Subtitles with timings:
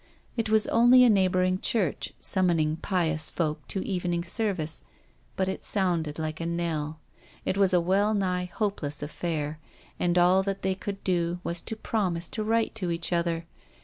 [0.35, 4.81] It was only a neighbouring church summoning pious folk to evening service,
[5.35, 6.99] but it sounded like a knell.
[7.45, 9.59] It was a well nigh hopeless affair,
[9.99, 13.45] and all that they could do was to promise to write to each other.